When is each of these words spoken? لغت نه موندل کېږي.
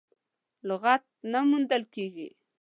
لغت 0.67 1.03
نه 1.31 1.39
موندل 1.49 1.83
کېږي. 1.93 2.27